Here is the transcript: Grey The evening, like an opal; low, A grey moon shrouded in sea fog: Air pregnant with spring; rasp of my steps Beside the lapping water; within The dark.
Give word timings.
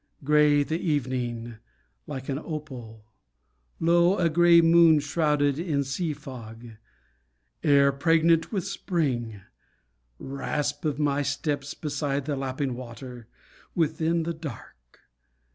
Grey 0.23 0.63
The 0.63 0.79
evening, 0.81 1.57
like 2.07 2.27
an 2.27 2.39
opal; 2.39 3.05
low, 3.79 4.17
A 4.17 4.29
grey 4.29 4.59
moon 4.59 4.99
shrouded 4.99 5.59
in 5.59 5.83
sea 5.83 6.11
fog: 6.11 6.65
Air 7.61 7.91
pregnant 7.91 8.51
with 8.51 8.65
spring; 8.65 9.41
rasp 10.17 10.85
of 10.85 10.97
my 10.97 11.21
steps 11.21 11.75
Beside 11.75 12.25
the 12.25 12.35
lapping 12.35 12.73
water; 12.73 13.27
within 13.75 14.23
The 14.23 14.33
dark. 14.33 15.01